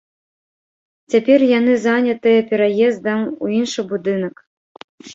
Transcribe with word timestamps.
Цяпер 1.15 1.39
яны 1.59 1.77
занятыя 1.85 2.39
пераездам 2.49 3.19
у 3.43 3.55
іншы 3.63 3.81
будынак. 3.97 4.47